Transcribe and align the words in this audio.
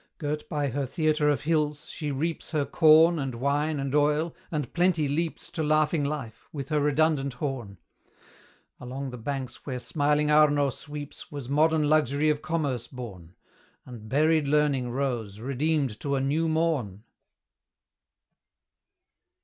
Girt 0.17 0.49
by 0.49 0.69
her 0.69 0.87
theatre 0.87 1.29
of 1.29 1.41
hills, 1.41 1.87
she 1.87 2.09
reaps 2.09 2.49
Her 2.49 2.65
corn, 2.65 3.19
and 3.19 3.35
wine, 3.35 3.79
and 3.79 3.93
oil, 3.93 4.35
and 4.49 4.73
Plenty 4.73 5.07
leaps 5.07 5.51
To 5.51 5.61
laughing 5.61 6.03
life, 6.03 6.49
with 6.51 6.69
her 6.69 6.79
redundant 6.81 7.33
horn. 7.33 7.77
Along 8.79 9.11
the 9.11 9.19
banks 9.19 9.63
where 9.63 9.79
smiling 9.79 10.31
Arno 10.31 10.71
sweeps, 10.71 11.31
Was 11.31 11.49
modern 11.49 11.87
Luxury 11.87 12.31
of 12.31 12.41
Commerce 12.41 12.87
born, 12.87 13.35
And 13.85 14.09
buried 14.09 14.47
Learning 14.47 14.89
rose, 14.89 15.39
redeemed 15.39 15.99
to 15.99 16.15
a 16.15 16.19
new 16.19 16.47
morn. 16.47 17.03